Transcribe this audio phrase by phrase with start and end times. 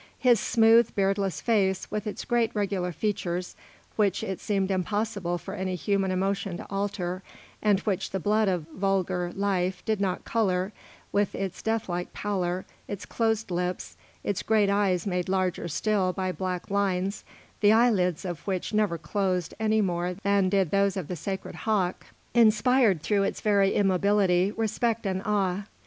[0.17, 3.55] His smooth, beardless face with its great, regular features,
[3.97, 7.21] which it seemed impossible for any human emotion to alter,
[7.61, 10.73] and which the blood of vulgar life did not colour,
[11.11, 16.71] with its deathlike pallor, its closed lips, its great eyes made larger still by black
[16.71, 17.23] lines,
[17.59, 22.07] the eyelids of which never closed any more than did those of the sacred hawk,
[22.33, 25.61] inspired through its very immobility respect and awe.